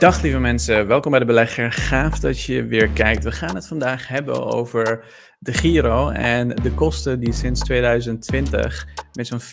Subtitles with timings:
[0.00, 1.72] Dag lieve mensen, welkom bij de belegger.
[1.72, 3.24] Gaaf dat je weer kijkt.
[3.24, 5.04] We gaan het vandaag hebben over
[5.38, 9.44] de Giro en de kosten die sinds 2020 met zo'n 400%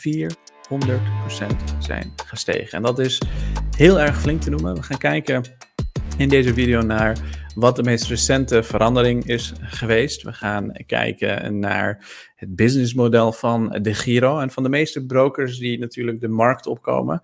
[1.80, 2.72] zijn gestegen.
[2.72, 3.22] En dat is
[3.78, 4.76] heel erg flink te noemen.
[4.76, 5.44] We gaan kijken
[6.18, 7.18] in deze video naar
[7.56, 10.24] wat de meest recente verandering is geweest.
[10.24, 12.06] We gaan kijken naar
[12.36, 17.22] het businessmodel van de Giro en van de meeste brokers die natuurlijk de markt opkomen.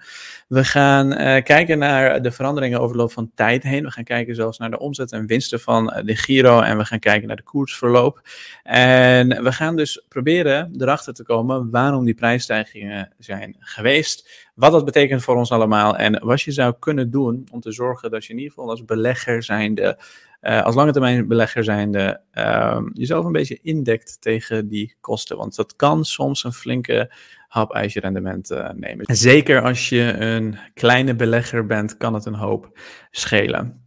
[0.47, 3.83] We gaan uh, kijken naar de veranderingen over de loop van tijd heen.
[3.83, 6.99] We gaan kijken zelfs naar de omzet en winsten van de Giro en we gaan
[6.99, 8.21] kijken naar de koersverloop.
[8.63, 14.85] En we gaan dus proberen erachter te komen waarom die prijsstijgingen zijn geweest wat dat
[14.85, 18.31] betekent voor ons allemaal en wat je zou kunnen doen om te zorgen dat je
[18.31, 19.99] in ieder geval als belegger zijnde,
[20.41, 25.37] uh, als lange termijn belegger zijnde, uh, jezelf een beetje indekt tegen die kosten.
[25.37, 27.13] Want dat kan soms een flinke
[27.47, 29.05] hap ijzerrendement uh, nemen.
[29.05, 32.79] En zeker als je een kleine belegger bent, kan het een hoop
[33.11, 33.85] schelen.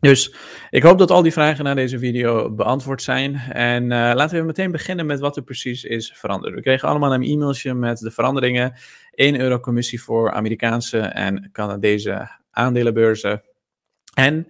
[0.00, 0.34] Dus
[0.70, 3.34] ik hoop dat al die vragen na deze video beantwoord zijn.
[3.36, 6.54] En uh, laten we meteen beginnen met wat er precies is veranderd.
[6.54, 8.74] We kregen allemaal een e-mailtje met de veranderingen.
[9.14, 13.42] 1 euro commissie voor Amerikaanse en Canadese aandelenbeurzen.
[14.14, 14.46] En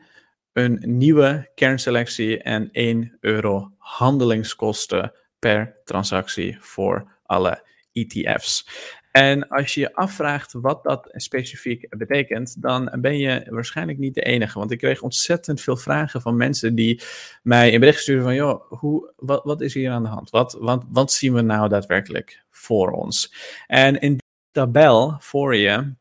[0.53, 8.67] een nieuwe kernselectie en 1 euro handelingskosten per transactie voor alle ETF's.
[9.13, 14.23] En als je je afvraagt wat dat specifiek betekent, dan ben je waarschijnlijk niet de
[14.23, 14.59] enige.
[14.59, 17.03] Want ik kreeg ontzettend veel vragen van mensen die
[17.43, 20.31] mij een bericht sturen van, joh, hoe, wat, wat is hier aan de hand?
[20.31, 23.35] Wat, wat, wat zien we nou daadwerkelijk voor ons?
[23.67, 25.95] En in die tabel voor je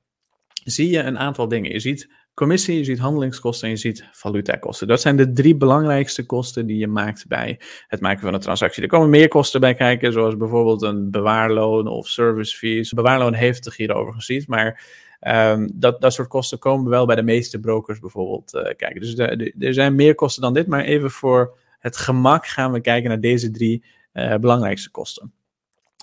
[0.64, 1.72] zie je een aantal dingen.
[1.72, 4.88] Je ziet commissie, je ziet handelingskosten en je ziet valutakosten.
[4.88, 8.84] Dat zijn de drie belangrijkste kosten die je maakt bij het maken van een transactie.
[8.84, 12.92] Er komen meer kosten bij kijken, zoals bijvoorbeeld een bewaarloon of service fees.
[12.94, 14.84] Bewaarloon heeft Giro overigens niet, maar
[15.28, 19.02] um, dat, dat soort kosten komen wel bij de meeste brokers bijvoorbeeld uh, kijken.
[19.02, 19.18] Dus
[19.59, 23.20] er zijn meer kosten dan dit, maar even voor het gemak gaan we kijken naar
[23.20, 25.34] deze drie uh, belangrijkste kosten.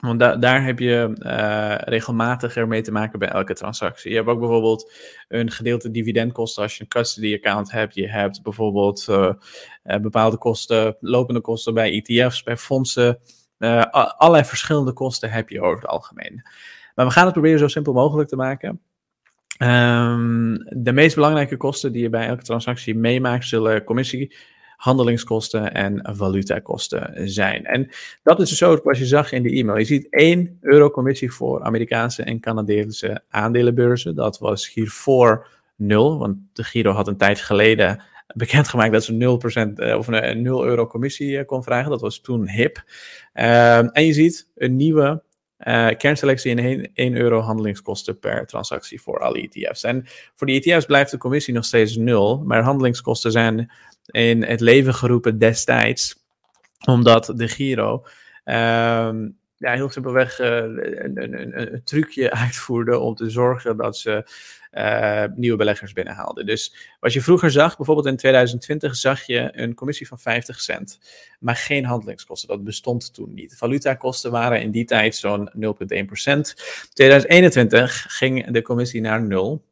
[0.01, 4.11] Want da daar heb je uh, regelmatiger mee te maken bij elke transactie.
[4.11, 4.93] Je hebt ook bijvoorbeeld
[5.29, 7.95] een gedeelte dividendkosten als je een custody account hebt.
[7.95, 9.33] Je hebt bijvoorbeeld uh,
[9.85, 13.19] uh, bepaalde kosten, lopende kosten bij ETF's, bij fondsen.
[13.59, 16.43] allerlei verschillende kosten heb je over het algemeen.
[16.95, 18.81] Maar we gaan het proberen zo simpel mogelijk te maken.
[19.59, 24.37] Um, de meest belangrijke kosten die je bij elke transactie meemaakt, zullen commissie
[24.79, 27.65] handelingskosten en valutakosten zijn.
[27.65, 27.89] En
[28.23, 29.79] dat is dus ook wat je zag in de e-mail.
[29.79, 34.15] Je ziet 1 euro commissie voor Amerikaanse en Canadese aandelenbeurzen.
[34.15, 35.47] Dat was hiervoor
[35.77, 38.03] 0, want de Giro had een tijd geleden
[38.35, 41.91] bekendgemaakt dat ze 0%, eh, of een 0 euro commissie eh, kon vragen.
[41.91, 42.83] Dat was toen hip.
[43.35, 45.23] Uh, en je ziet een nieuwe
[45.67, 49.83] uh, kernselectie en 1, 1 euro handelingskosten per transactie voor alle ETF's.
[49.83, 53.71] En voor die ETF's blijft de commissie nog steeds 0, maar handelingskosten zijn
[54.07, 56.25] in het leven geroepen destijds,
[56.87, 58.05] omdat de Giro
[58.45, 64.25] um, ja, heel simpelweg uh, een, een, een, trucje uitvoerde om te zorgen dat ze
[64.73, 66.47] uh, nieuwe beleggers binnenhaalden.
[66.47, 70.99] Dus wat je vroeger zag, bijvoorbeeld in 2020, zag je een commissie van 50 cent,
[71.41, 72.49] maar geen handelingskosten.
[72.49, 73.57] Dat bestond toen niet.
[73.57, 75.57] Valutakosten waren in die tijd zo'n 0,1%
[76.93, 79.65] 2021 ging de commissie naar 0.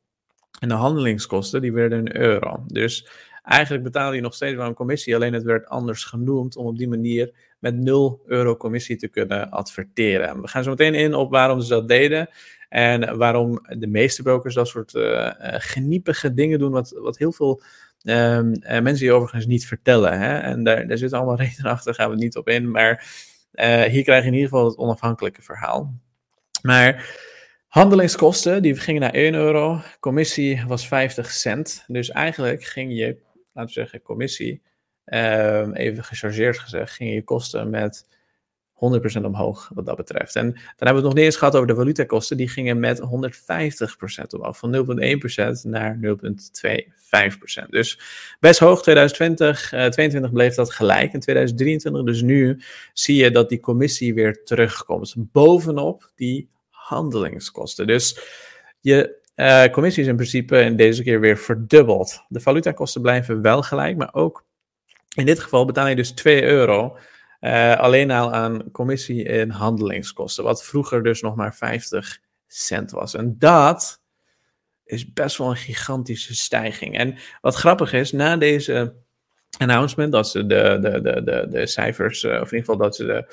[0.60, 2.64] En de handelingskosten die werden een euro.
[2.66, 3.08] Dus
[3.46, 6.78] Eigenlijk betaalde je nog steeds wel een commissie, alleen het werd anders genoemd om op
[6.78, 10.40] die manier met 0 euro commissie te kunnen adverteren.
[10.40, 12.28] We gaan zo meteen in op waarom ze dat deden
[12.68, 17.62] en waarom de meeste brokers dat soort uh, geniepige dingen doen, wat, wat heel veel
[18.02, 20.18] um, uh, mensen je overigens niet vertellen.
[20.20, 20.38] Hè?
[20.38, 23.04] En daar, daar zitten allemaal redenen achter, gaan we niet op in, maar
[23.88, 25.94] hier krijg je in ieder geval het onafhankelijke verhaal.
[26.62, 27.14] Maar
[27.66, 31.84] handelingskosten, die gingen naar 1 euro, commissie was 50 cent.
[31.86, 33.24] Dus eigenlijk ging je
[33.56, 34.62] laten we zeggen, commissie,
[35.04, 38.06] um, even gechargeerd gezegd, gingen je kosten met
[38.76, 40.36] 100% omhoog wat dat betreft.
[40.36, 42.36] En dan hebben we het nog niet eens gehad over de valutakosten.
[42.36, 43.02] Die gingen met 150%
[44.30, 44.58] omhoog.
[44.58, 47.68] Van 0,1% naar 0,25%.
[47.70, 48.00] Dus
[48.40, 48.82] best hoog.
[48.82, 51.12] 2020, uh, 2022 bleef dat gelijk.
[51.12, 52.60] In 2023, dus nu,
[52.92, 55.14] zie je dat die commissie weer terugkomt.
[55.16, 57.86] Bovenop die handelingskosten.
[57.86, 58.20] Dus
[58.80, 62.24] je uh, commissie is in principe in deze keer weer verdubbeld.
[62.28, 64.44] De valutakosten blijven wel gelijk, maar ook
[65.14, 66.96] in dit geval betaal je dus 2 euro
[67.40, 70.44] uh, alleen al aan commissie en handelingskosten.
[70.44, 73.14] Wat vroeger dus nog maar 50 cent was.
[73.14, 74.02] En dat
[74.84, 76.96] is best wel een gigantische stijging.
[76.96, 78.94] En wat grappig is, na deze
[79.58, 83.04] announcement dat ze de, de, de, de, de cijfers, of in ieder geval dat ze
[83.04, 83.24] de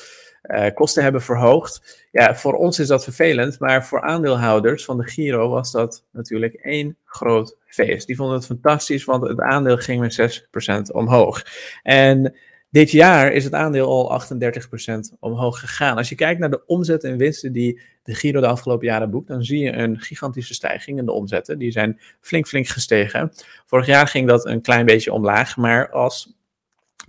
[0.74, 2.06] kosten hebben verhoogd.
[2.12, 6.54] Ja, voor ons is dat vervelend, maar voor aandeelhouders van de Giro was dat natuurlijk
[6.54, 8.08] één groot feest.
[8.08, 10.44] Die vonden het fantastisch, want het aandeel ging met
[10.90, 11.46] 6% omhoog.
[11.84, 12.36] En
[12.74, 15.98] dit jaar is het aandeel al 38% omhoog gegaan.
[15.98, 19.28] Als je kijkt naar de omzet en winsten die de Giro de afgelopen jaren boekt,
[19.28, 21.58] dan zie je een gigantische stijging in de omzetten.
[21.58, 23.32] Die zijn flink, flink gestegen.
[23.66, 26.36] Vorig jaar ging dat een klein beetje omlaag, maar als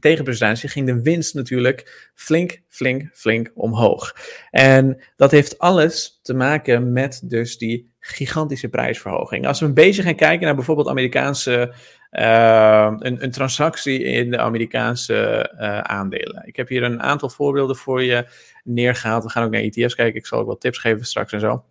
[0.01, 4.17] tegenprestatie ging de winst natuurlijk flink, flink, flink omhoog.
[4.51, 9.47] En dat heeft alles te maken met dus die gigantische prijsverhoging.
[9.47, 11.75] Als we een beetje gaan kijken naar bijvoorbeeld Amerikaanse
[12.13, 16.47] uh, een, een, transactie in de Amerikaanse uh, aandelen.
[16.47, 18.27] Ik heb hier een aantal voorbeelden voor je
[18.65, 19.25] neergehaald.
[19.25, 20.15] We gaan ook naar ETF's kijken.
[20.15, 21.65] Ik zal ook wat tips geven straks en zo.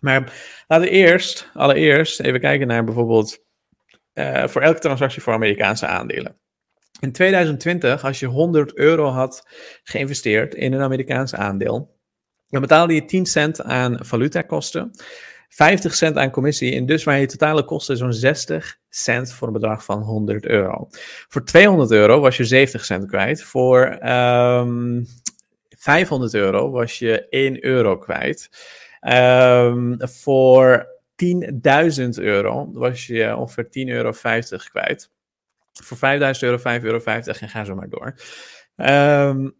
[0.00, 0.32] Maar
[0.68, 3.44] laten we eerst, allereerst even kijken naar bijvoorbeeld
[4.14, 6.36] uh, voor elke transactie voor Amerikaanse aandelen.
[7.00, 9.48] In 2020, als je 100 euro had
[9.82, 11.98] geïnvesteerd in een Amerikaans aandeel,
[12.48, 14.90] dan betaalde je 10 cent aan valutakosten.
[15.48, 19.52] 50 cent aan commissie en dus waren je totale kosten zo'n 60 cent voor een
[19.52, 20.88] bedrag van 100 euro.
[21.28, 23.42] Voor 200 euro was je 70 cent kwijt.
[23.42, 25.04] Voor um, ehm,
[25.68, 28.50] 500 euro was je 1 euro kwijt.
[29.00, 30.86] Um, voor
[31.16, 34.12] 10.000 euro was je ongeveer 10,50 euro
[34.70, 35.10] kwijt.
[35.72, 38.14] Voor 5000 euro 5,50 euro en ga zo maar door.
[38.76, 39.54] Um,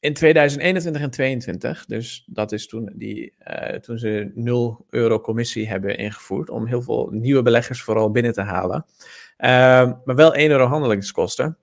[0.00, 5.68] in 2021 en 2022, dus dat is toen, die, uh, toen ze 0 euro commissie
[5.68, 8.84] hebben ingevoerd om heel veel nieuwe beleggers vooral binnen te halen,
[9.38, 11.58] uh, maar wel 1 euro handelingskosten,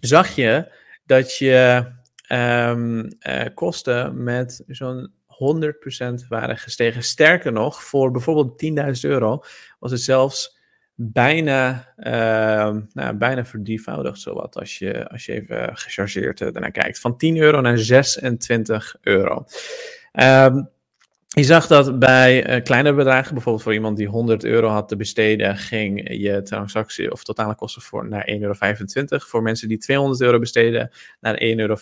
[0.00, 0.72] zag je
[1.06, 1.86] dat je
[2.32, 2.98] um,
[3.28, 7.02] uh, kosten met zo'n 100% waren gestegen.
[7.02, 8.64] Sterker nog, voor bijvoorbeeld
[9.04, 9.42] 10.000 euro
[9.78, 10.57] was het zelfs
[11.00, 13.44] bijna, uh, nou, bijna
[14.12, 16.98] zowat, als je, als je even gechargeerd uh, kijkt.
[17.00, 19.44] Van 10 euro naar 26 euro.
[20.12, 20.68] Um,
[21.28, 24.96] je zag dat bij uh, kleinere bedragen, bijvoorbeeld voor iemand die 100 euro had te
[24.96, 29.18] besteden, ging je transactie of totale kosten voor naar 1,25 euro.
[29.18, 30.90] Voor mensen die 200 euro besteden,
[31.20, 31.76] naar 1,50 euro.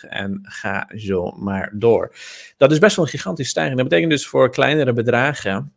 [0.00, 2.14] En ga zo maar door.
[2.56, 3.76] Dat is best wel een gigantische stijging.
[3.76, 5.72] Dat betekent dus voor kleinere bedragen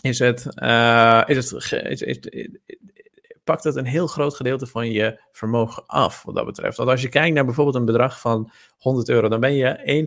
[0.00, 2.58] is het, uh, is het,
[3.44, 6.76] pakt het een heel groot gedeelte van je vermogen af, wat dat betreft.
[6.76, 10.06] Want als je kijkt naar bijvoorbeeld een bedrag van 100 euro, dan ben je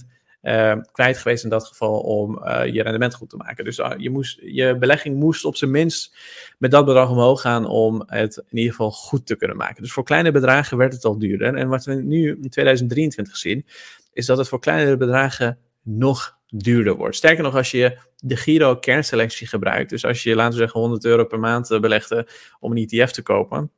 [0.00, 3.64] 1,2% uh, eh, kwijt geweest in dat geval om uh, je rendement goed te maken.
[3.64, 6.16] Dus uh, je, moest, je belegging moest op zijn minst
[6.58, 9.82] met dat bedrag omhoog gaan om het in ieder geval goed te kunnen maken.
[9.82, 11.54] Dus voor kleine bedragen werd het al duurder.
[11.54, 13.66] En wat we nu in 2023 zien,
[14.12, 17.16] is dat het voor kleinere bedragen nog duurder wordt.
[17.16, 21.04] Sterker nog, als je de Giro kernselectie gebruikt, dus als je, laten we zeggen, 100
[21.04, 22.28] euro per maand eh, belegde
[22.60, 23.70] om een ETF te kopen,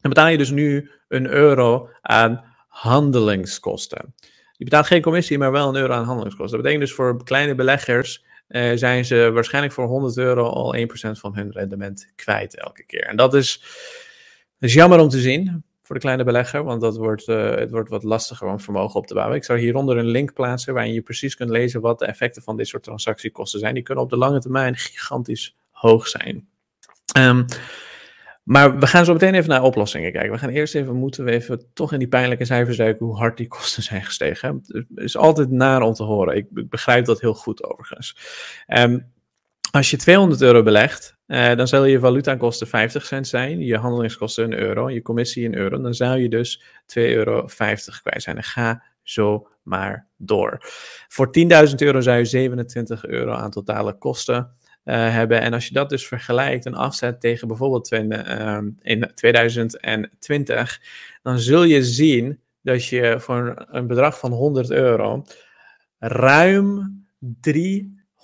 [0.00, 4.14] dan betaal je dus nu een euro aan handelingskosten.
[4.52, 6.56] Je betaalt geen commissie, maar wel een euro aan handelingskosten.
[6.56, 10.80] Dat betekent dus voor kleine beleggers uh, zijn ze waarschijnlijk voor 100 euro al 1%
[11.10, 13.04] van hun rendement kwijt elke keer.
[13.04, 13.60] En dat is,
[14.58, 17.70] dat is jammer om te zien voor de kleine belegger, want dat wordt, uh, het
[17.70, 19.36] wordt wat lastiger om vermogen op te bouwen.
[19.36, 22.56] Ik zou hieronder een link plaatsen waarin je precies kunt lezen wat de effecten van
[22.56, 23.74] dit soort transactiekosten zijn.
[23.74, 26.48] Die kunnen op de lange termijn gigantisch hoog zijn.
[27.18, 27.44] Um,
[28.44, 30.32] maar we gaan zo meteen even naar oplossingen kijken.
[30.32, 33.36] We gaan eerst even, moeten we even toch in die pijnlijke cijfers duiken hoe hard
[33.36, 34.62] die kosten zijn gestegen.
[34.66, 36.36] Het is altijd naar om te horen.
[36.36, 38.16] Ik, begrijp dat heel goed overigens.
[38.66, 39.12] Um,
[39.70, 44.44] als je 200 euro belegt, uh, dan zal je valutakosten 50 cent zijn, je handelingskosten
[44.44, 45.80] een euro, je commissie een euro.
[45.80, 47.44] Dan zou je dus 2,50 euro
[48.02, 48.36] kwijt zijn.
[48.36, 50.58] En ga zo maar door.
[51.08, 51.26] Voor
[51.68, 54.50] 10.000 euro zou je 27 euro aan totale kosten
[54.84, 55.40] uh, hebben.
[55.40, 60.80] En als je dat dus vergelijkt en afzet tegen bijvoorbeeld uh, in 2020,
[61.22, 65.24] dan zul je zien dat je voor een bedrag van 100 euro
[65.98, 68.22] ruim 3 175%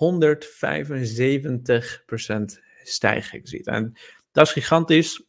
[2.83, 3.67] stijging ziet.
[3.67, 3.93] En
[4.31, 5.23] dat is gigantisch,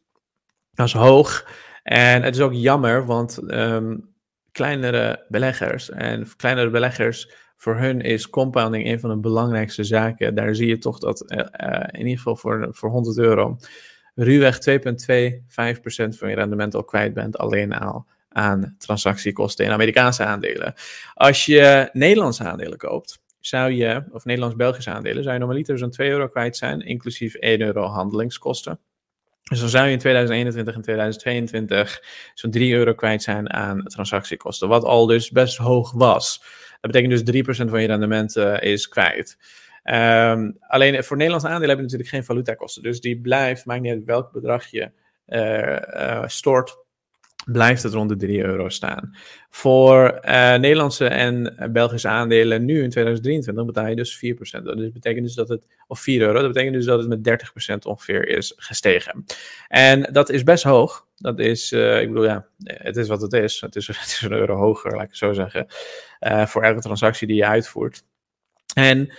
[0.73, 1.49] dat is hoog.
[1.82, 4.14] En het is ook jammer, want um,
[4.52, 10.35] kleinere beleggers en kleinere beleggers, voor hun is compounding een van de belangrijkste zaken.
[10.35, 11.38] Daar zie je toch dat uh,
[11.90, 13.59] in ieder geval voor, voor 100 euro
[14.14, 14.78] ruwweg 2,25%
[16.18, 20.75] van je rendement al kwijt bent alleen al aan transactiekosten in Amerikaanse aandelen.
[21.14, 26.11] Als je Nederlandse aandelen koopt, zou je, of Nederlands-Belgische aandelen, zou je normaliter zo'n 2
[26.11, 28.80] euro kwijt zijn, inclusief 1 euro handelingskosten.
[29.42, 32.02] Dus dan zou je in 2021 en 2022
[32.34, 36.44] zo'n 3 euro kwijt zijn aan transactiekosten, wat al dus best hoog was.
[36.80, 39.38] Dat betekent dus 3% van je rendement uh, is kwijt.
[39.84, 42.82] Um, alleen voor Nederlandse aandelen heb je natuurlijk geen valutakosten.
[42.82, 44.90] Dus die blijft, maakt niet uit welk bedrag je
[45.26, 46.81] uh, stort
[47.44, 49.16] blijft het rond de 3 euro staan.
[49.50, 54.25] Voor uh, Nederlandse en Belgische aandelen nu in 2023 betaal je dus
[54.58, 54.62] 4%.
[54.62, 57.40] Dat betekent dus dat het, of 4 euro, dat betekent dus dat het met
[57.75, 59.25] 30% ongeveer is gestegen.
[59.68, 61.06] En dat is best hoog.
[61.16, 63.61] Dat is, uh, ik bedoel, ja, het is wat het is.
[63.61, 65.66] Het is, het is een euro hoger, laat ik het zo zeggen,
[66.20, 68.04] uh, voor elke transactie die je uitvoert.
[68.75, 69.12] En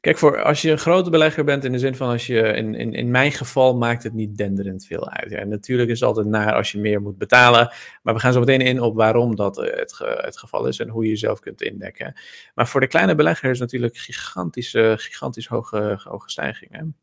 [0.00, 2.74] Kijk, voor als je een grote belegger bent, in de zin van als je, in,
[2.74, 5.30] in, in mijn geval maakt het niet denderend veel uit.
[5.30, 8.40] Ja, natuurlijk is het altijd naar als je meer moet betalen, maar we gaan zo
[8.40, 11.62] meteen in op waarom dat eh, het, het geval is en hoe je jezelf kunt
[11.62, 12.20] indekken.
[12.54, 16.96] Maar voor de kleine belegger is natuurlijk gigantische, gigantisch hoge, hoge stijgingen.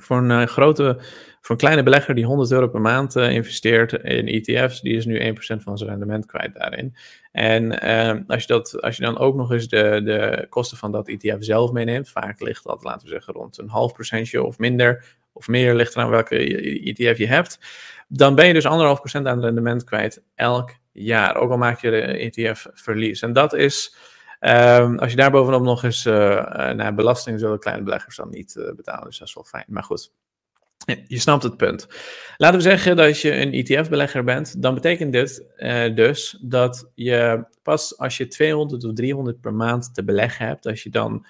[0.00, 0.96] Voor een uh, grote,
[1.40, 5.04] voor een kleine belegger die 100 euro per maand uh, investeert in ETF's, die is
[5.04, 6.96] nu 1% van zijn rendement kwijt daarin.
[7.32, 10.92] En uh, als, je dat, als je dan ook nog eens de, de kosten van
[10.92, 14.58] dat ETF zelf meeneemt, vaak ligt dat, laten we zeggen, rond een half procentje of
[14.58, 16.36] minder, of meer, ligt eraan welke
[16.96, 17.58] ETF je hebt,
[18.08, 21.36] dan ben je dus anderhalf procent aan rendement kwijt elk jaar.
[21.36, 23.22] Ook al maak je de ETF verlies.
[23.22, 23.96] En dat is
[24.46, 26.14] Um, als je daar bovenop nog eens uh,
[26.72, 29.04] naar belasting zullen kleine beleggers dan niet uh, betalen.
[29.04, 29.64] Dus dat is wel fijn.
[29.68, 30.12] Maar goed,
[31.06, 31.88] je snapt het punt.
[32.36, 34.62] Laten we zeggen dat je een ETF-belegger bent.
[34.62, 35.46] Dan betekent dit
[35.94, 40.82] dus dat je pas als je 200 of 300 per maand te beleggen hebt, als
[40.82, 41.26] je dan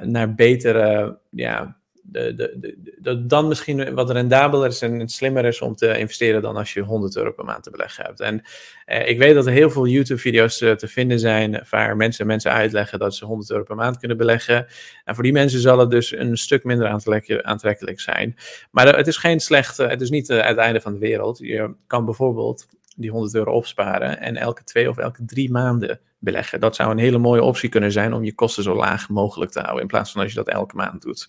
[0.00, 1.76] naar betere ja,
[2.08, 6.56] de, de, de, dan misschien wat rendabeler is en slimmer is om te investeren dan
[6.56, 8.20] als je 100 euro per maand te beleggen hebt.
[8.20, 8.42] En
[8.84, 12.52] eh, ik weet dat er heel veel YouTube-video's uh, te vinden zijn waar mensen mensen
[12.52, 14.66] uitleggen dat ze 100 euro per maand kunnen beleggen.
[15.04, 18.36] En voor die mensen zal het dus een stuk minder aantrekkelijk, aantrekkelijk zijn.
[18.70, 21.38] Maar het is geen slechte, het is niet uh, het einde van de wereld.
[21.38, 26.60] Je kan bijvoorbeeld die 100 euro opsparen en elke twee of elke drie maanden beleggen.
[26.60, 29.60] Dat zou een hele mooie optie kunnen zijn om je kosten zo laag mogelijk te
[29.60, 31.28] houden, in plaats van als je dat elke maand doet.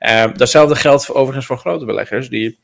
[0.00, 2.58] Uh, datzelfde geldt overigens voor grote beleggers die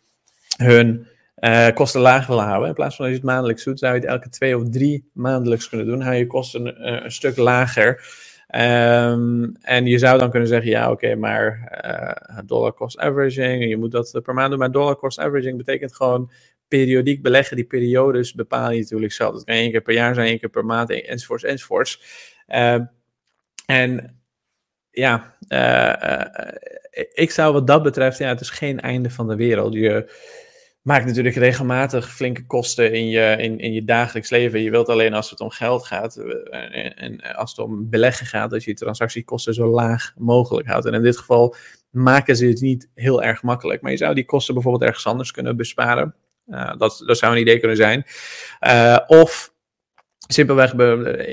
[0.57, 1.07] hun
[1.39, 2.69] uh, kosten laag willen houden.
[2.69, 5.11] In plaats van als je het maandelijks doet, zou je het elke twee of drie
[5.13, 6.01] maandelijks kunnen doen.
[6.01, 8.21] Hou je kosten uh, een stuk lager.
[8.55, 13.77] Um, en je zou dan kunnen zeggen, ja oké, maar uh, dollar cost averaging, je
[13.77, 16.31] moet dat per maand doen, maar dollar cost averaging betekent gewoon
[16.79, 19.33] periodiek beleggen, die periodes bepaal je natuurlijk zelf.
[19.35, 22.03] Dat kan één keer per jaar zijn, één keer per maand, enzovoorts, enzovoorts.
[22.49, 22.81] Uh,
[23.67, 24.21] en
[24.91, 29.37] ja, uh, uh, ik zou wat dat betreft, ja, het is geen einde van de
[29.37, 29.75] wereld.
[29.75, 30.13] Je
[30.83, 34.63] maakt natuurlijk regelmatig flinke kosten in je, in, in je dagelijks leven.
[34.63, 38.51] Je wilt alleen als het om geld gaat en, en als het om beleggen gaat,
[38.51, 40.87] dat je je transactiekosten zo laag mogelijk houdt.
[40.87, 41.55] En in dit geval
[41.91, 43.83] maken ze het niet heel erg makkelijk.
[43.83, 46.15] Maar je zou die kosten bijvoorbeeld ergens anders kunnen besparen.
[46.53, 48.05] Uh, dat, dat zou een idee kunnen zijn.
[48.67, 49.55] Uh, of
[50.29, 50.73] simpelweg,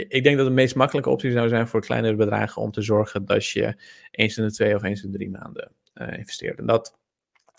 [0.08, 3.26] ik denk dat de meest makkelijke optie zou zijn voor kleinere bedragen om te zorgen
[3.26, 6.60] dat je eens in de twee of eens in de drie maanden uh, investeert.
[6.60, 6.98] En dat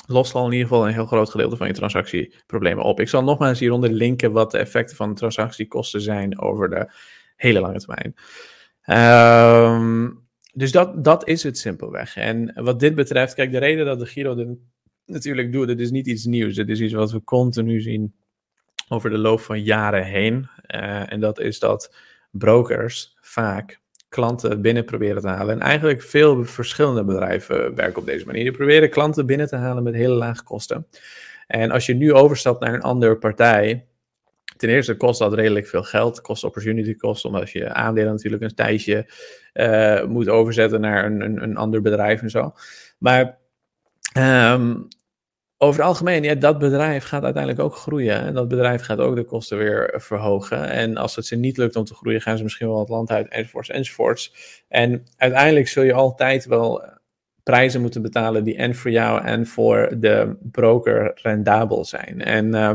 [0.07, 3.01] lost al in ieder geval een heel groot gedeelte van je transactieproblemen op.
[3.01, 6.93] Ik zal nogmaals hieronder linken wat de effecten van transactiekosten zijn over de
[7.37, 8.15] hele lange termijn.
[9.75, 12.17] Um, dus dat, dat is het simpelweg.
[12.17, 14.57] En wat dit betreft, kijk, de reden dat de Giro de
[15.11, 15.67] natuurlijk doe.
[15.67, 16.55] Dit is niet iets nieuws.
[16.55, 18.15] Dit is iets wat we continu zien
[18.89, 20.49] over de loop van jaren heen.
[20.75, 21.95] Uh, en dat is dat
[22.31, 25.55] brokers vaak klanten binnen proberen te halen.
[25.55, 28.43] En eigenlijk veel verschillende bedrijven werken op deze manier.
[28.43, 30.87] Die proberen klanten binnen te halen met hele lage kosten.
[31.47, 33.87] En als je nu overstapt naar een andere partij,
[34.57, 36.21] ten eerste kost dat redelijk veel geld.
[36.21, 39.13] Kost opportunity cost, omdat je aandelen natuurlijk een tijdje
[39.55, 42.55] uh, moet overzetten naar een, een, een ander bedrijf en zo.
[42.99, 43.39] Maar
[44.19, 44.89] um,
[45.63, 48.21] over het algemeen, ja, dat bedrijf gaat uiteindelijk ook groeien.
[48.21, 50.69] En dat bedrijf gaat ook de kosten weer verhogen.
[50.69, 53.11] En als het ze niet lukt om te groeien, gaan ze misschien wel het land
[53.11, 54.35] uit, enzovoorts, enzovoorts.
[54.69, 56.85] En uiteindelijk zul je altijd wel
[57.43, 62.21] prijzen moeten betalen die en voor jou en voor de broker rendabel zijn.
[62.21, 62.73] En uh,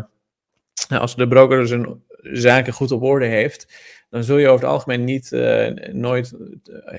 [1.02, 3.74] als de broker zijn zaken goed op orde heeft,
[4.10, 6.34] dan zul je over het algemeen niet, uh, nooit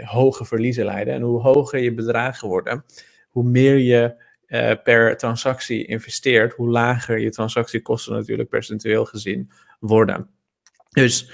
[0.04, 1.14] hoge verliezen leiden.
[1.14, 2.84] En hoe hoger je bedragen worden,
[3.28, 9.50] hoe meer je uh, per transactie investeert, hoe lager je transactiekosten natuurlijk percentueel gezien
[9.80, 10.30] worden.
[10.90, 11.30] Dus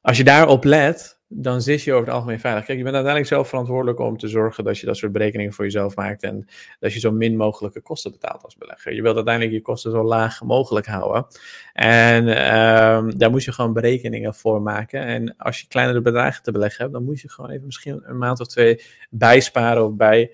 [0.00, 2.64] als je daarop let, dan zit je over het algemeen veilig.
[2.64, 5.64] Kijk, je bent uiteindelijk zelf verantwoordelijk om te zorgen dat je dat soort berekeningen voor
[5.64, 8.94] jezelf maakt en dat je zo min mogelijke kosten betaalt als belegger.
[8.94, 11.26] Je wilt uiteindelijk je kosten zo laag mogelijk houden.
[11.72, 15.00] En um, daar moet je gewoon berekeningen voor maken.
[15.00, 18.18] En als je kleinere bedragen te beleggen hebt, dan moet je gewoon even misschien een
[18.18, 20.30] maand of twee bijsparen of bij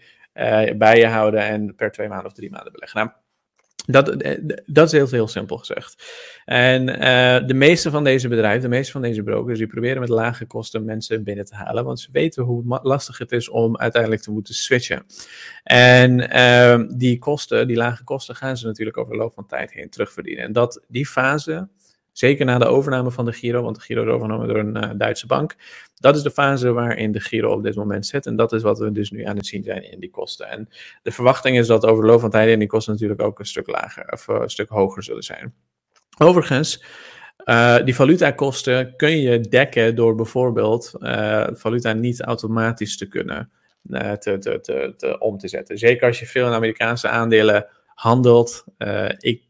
[0.77, 2.99] bij je houden en per twee maanden of drie maanden beleggen.
[3.01, 3.13] Nou,
[3.87, 6.05] dat, eh, dat is heel, heel simpel gezegd.
[6.45, 10.09] En uh, de meeste van deze bedrijven, de meeste van deze brokers, die proberen met
[10.09, 14.23] lage kosten mensen binnen te halen, want ze weten hoe lastig het is om uiteindelijk
[14.23, 15.05] te moeten switchen.
[15.63, 16.17] En
[16.97, 20.45] die kosten, die lage kosten, gaan ze natuurlijk over de loop van tijd heen terugverdienen.
[20.45, 21.69] En dat, die fase
[22.13, 24.91] Zeker na de overname van de Giro, want de Giro is overgenomen door een uh,
[24.97, 25.57] Duitse bank.
[25.95, 28.27] Dat is de fase waarin de Giro op dit moment zit.
[28.27, 30.49] En dat is wat we dus nu aan het zien zijn in die kosten.
[30.49, 30.69] En
[31.03, 33.67] de verwachting is dat over de loop van tijd die kosten natuurlijk ook een stuk
[33.67, 35.55] lager of een stuk hoger zullen zijn.
[36.19, 36.85] Overigens,
[37.45, 40.93] uh, die valutakosten kun je dekken door bijvoorbeeld
[41.53, 43.51] valuta niet automatisch te kunnen
[43.91, 45.79] uh, te, te, te, om te zetten.
[45.79, 48.65] Zeker als je veel in Amerikaanse aandelen handelt.
[49.19, 49.43] ik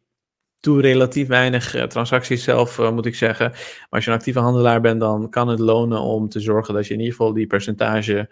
[0.62, 3.50] doe relatief weinig transacties zelf, moet ik zeggen.
[3.50, 6.86] Maar als je een actieve handelaar bent, dan kan het lonen om te zorgen dat
[6.86, 8.30] je in ieder geval die percentage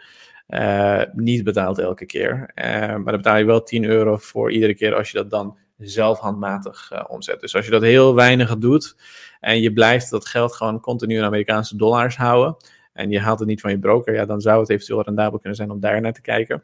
[1.12, 2.50] niet betaalt elke keer.
[2.54, 6.18] maar dan betaal je wel 10 euro voor iedere keer als je dat dan zelf
[6.18, 7.40] handmatig omzet.
[7.40, 8.96] Dus als je dat heel weinig doet
[9.40, 12.56] en je blijft dat geld gewoon continu in Amerikaanse dollars houden
[12.92, 15.56] en je haalt het niet van je broker, ja, dan zou het eventueel rendabel kunnen
[15.56, 16.62] zijn om daar naar te kijken.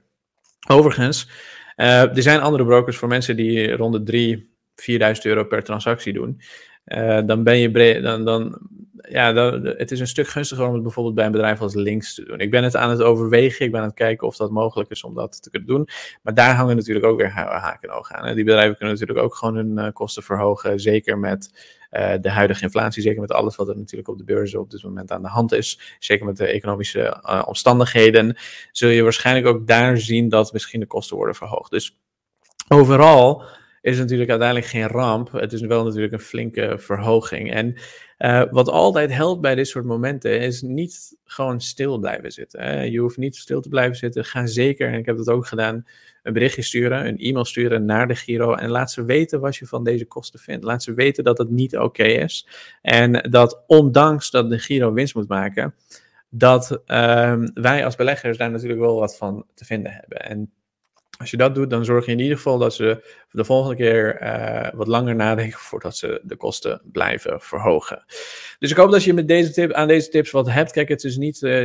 [0.69, 1.31] Overigens,
[1.77, 6.41] er zijn andere brokers voor mensen die rond de 3, 4000 euro per transactie doen.
[6.87, 8.59] Uh, dan ben je dan, dan,
[9.09, 12.15] ja, dan, het is een stuk gunstiger om het bijvoorbeeld bij een bedrijf als Links
[12.15, 12.41] te doen.
[12.41, 15.05] Ik ben het aan het overwegen, ik ben aan het kijken of dat mogelijk is
[15.05, 15.89] om dat te kunnen doen.
[16.23, 18.35] Maar daar hangen natuurlijk ook weer haken en ogen aan.
[18.35, 21.51] Die bedrijven kunnen natuurlijk ook gewoon hun uh, kosten verhogen, zeker met
[21.93, 24.83] uh, de huidige inflatie, zeker met alles wat er natuurlijk op de beurzen op dit
[24.83, 28.37] moment aan de hand is, zeker met de economische omstandigheden,
[28.73, 31.71] zul je waarschijnlijk ook daar zien dat misschien de kosten worden verhoogd.
[31.71, 31.99] Dus
[32.69, 33.45] overal
[33.87, 35.33] is natuurlijk uiteindelijk geen ramp.
[35.33, 37.53] Het is wel natuurlijk een flinke verhoging.
[37.53, 37.75] En
[38.19, 42.63] uh, wat altijd helpt bij dit soort momenten is niet gewoon stil blijven zitten.
[42.63, 42.83] Hè.
[42.83, 44.25] Je hoeft niet stil te blijven zitten.
[44.25, 45.87] Ga zeker, en ik heb dat ook gedaan,
[46.23, 49.67] een berichtje sturen, een e-mail sturen naar de Giro en laat ze weten wat je
[49.67, 50.65] van deze kosten vindt.
[50.65, 52.49] Laat ze weten dat het niet oké is.
[52.83, 55.75] En dat ondanks dat de Giro winst moet maken,
[56.29, 60.19] dat uh, wij als beleggers daar natuurlijk wel wat van te vinden hebben.
[60.19, 60.51] En
[61.19, 64.23] als je dat doet, dan zorg je in ieder geval dat ze de volgende keer
[64.23, 68.05] uh, wat langer nadenken voordat ze de kosten blijven verhogen.
[68.59, 70.73] Dus ik hoop dat je met deze tip, aan deze tips wat hebt.
[70.73, 71.61] Kijk, het is niet, uh,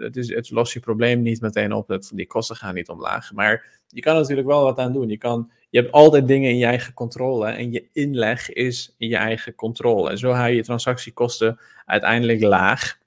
[0.00, 1.88] het, is, het lost je probleem niet meteen op.
[1.88, 3.32] Dat, die kosten gaan niet omlaag.
[3.32, 5.08] Maar je kan natuurlijk wel wat aan doen.
[5.08, 7.46] Je, kan, je hebt altijd dingen in je eigen controle.
[7.46, 10.10] En je inleg is in je eigen controle.
[10.10, 12.98] En zo hou je je transactiekosten uiteindelijk laag.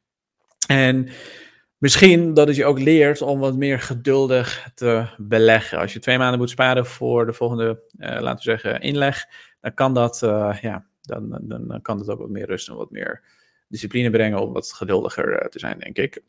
[0.68, 1.10] En
[1.84, 5.78] Misschien dat het je ook leert om wat meer geduldig te beleggen.
[5.78, 9.26] Als je twee maanden moet sparen voor de volgende, uh, laten we zeggen, inleg,
[9.62, 12.92] dan kan dat, uh, ja, dan, dan, kan dat ook wat meer rust en wat
[12.92, 13.24] meer
[13.68, 16.22] discipline brengen om wat geduldiger uh, te zijn, denk ik.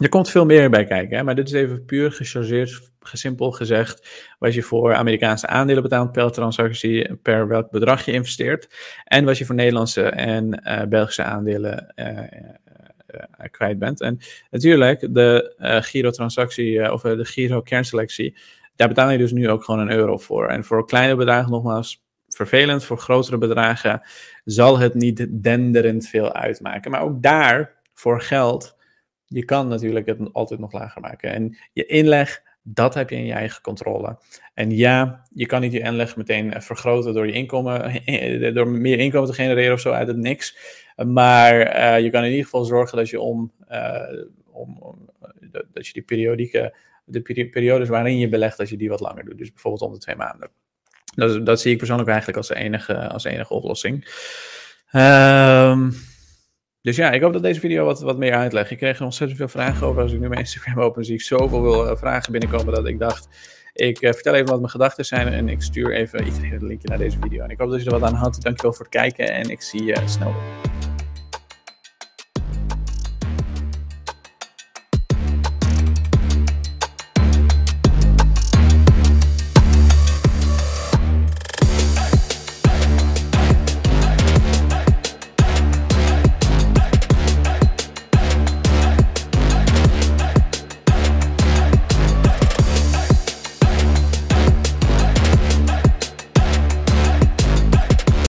[0.00, 1.22] Er komt veel meer bij kijken, hè?
[1.22, 6.32] maar dit is even puur gechargeerd, gesimpel gezegd, wat je voor Amerikaanse aandelen betaalt per
[6.32, 8.68] transactie, per welk bedrag je investeert,
[9.04, 11.94] en wat je voor Nederlandse en Belgische aandelen
[13.50, 14.00] kwijt bent.
[14.00, 14.18] En
[14.50, 18.36] natuurlijk, de uh, Giro-transactie uh, of de Giro-kernselectie,
[18.76, 20.48] daar betaal je dus nu ook gewoon een euro voor.
[20.48, 22.84] En voor kleine bedragen, nogmaals, vervelend.
[22.84, 24.02] Voor grotere bedragen
[24.44, 26.90] zal het niet denderend veel uitmaken.
[26.90, 28.76] Maar ook daar, voor geld,
[29.26, 31.32] je kan natuurlijk het altijd nog lager maken.
[31.32, 34.18] En je inleg, dat heb je in je eigen controle.
[34.54, 38.02] En ja, je kan niet je inleg meteen vergroten door je inkomen,
[38.54, 40.56] door meer inkomen te genereren of zo uit het niks.
[40.96, 44.98] Maar uh, je kan in ieder geval zorgen dat je om, uh, om,
[45.72, 46.74] dat je die periodieke,
[47.04, 49.38] de periodes waarin je belegt, dat je die wat langer doet.
[49.38, 50.50] Dus bijvoorbeeld om de twee maanden.
[51.14, 53.94] Dat, dat zie ik persoonlijk eigenlijk als enige, als enige oplossing.
[54.92, 55.92] Um,
[56.80, 58.70] dus ja, ik hoop dat deze video wat, wat meer uitlegt.
[58.70, 60.02] Ik kreeg er ontzettend veel vragen over.
[60.02, 63.28] Als ik nu mijn Instagram open, zie ik zoveel uh, vragen binnenkomen dat ik dacht...
[63.74, 66.98] Ik vertel even wat mijn gedachten zijn en ik stuur even iedereen een linkje naar
[66.98, 67.44] deze video.
[67.44, 68.38] En ik hoop dat je er wat aan had.
[68.40, 70.34] Dankjewel voor het kijken en ik zie je snel.